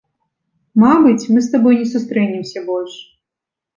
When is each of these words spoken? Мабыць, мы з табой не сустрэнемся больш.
Мабыць, 0.83 1.29
мы 1.35 1.39
з 1.47 1.53
табой 1.55 1.75
не 1.81 1.85
сустрэнемся 1.93 2.59
больш. 2.71 2.93